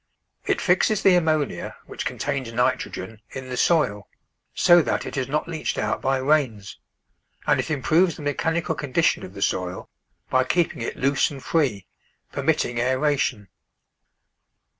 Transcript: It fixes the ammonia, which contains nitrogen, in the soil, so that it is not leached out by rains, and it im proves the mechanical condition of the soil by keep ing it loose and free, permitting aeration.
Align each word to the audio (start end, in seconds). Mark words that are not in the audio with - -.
It 0.47 0.59
fixes 0.59 1.03
the 1.03 1.13
ammonia, 1.13 1.77
which 1.85 2.07
contains 2.07 2.51
nitrogen, 2.51 3.21
in 3.29 3.49
the 3.49 3.55
soil, 3.55 4.07
so 4.55 4.81
that 4.81 5.05
it 5.05 5.15
is 5.15 5.27
not 5.27 5.47
leached 5.47 5.77
out 5.77 6.01
by 6.01 6.17
rains, 6.17 6.79
and 7.45 7.59
it 7.59 7.69
im 7.69 7.83
proves 7.83 8.15
the 8.15 8.23
mechanical 8.23 8.73
condition 8.73 9.23
of 9.23 9.35
the 9.35 9.43
soil 9.43 9.91
by 10.27 10.43
keep 10.43 10.75
ing 10.75 10.81
it 10.81 10.97
loose 10.97 11.29
and 11.29 11.43
free, 11.43 11.85
permitting 12.31 12.79
aeration. 12.79 13.49